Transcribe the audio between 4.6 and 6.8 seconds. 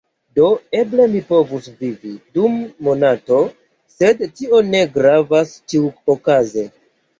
ne gravas ĉiuokaze